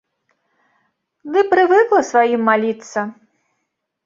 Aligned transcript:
Ды 1.35 1.39
прывыкла 1.51 2.01
сваім 2.11 2.41
маліцца. 2.49 2.99